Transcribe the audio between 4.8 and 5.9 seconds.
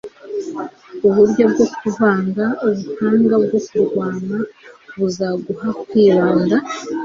buzaguha